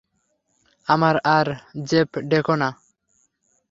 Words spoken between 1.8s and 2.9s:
Jeff ডেকো না।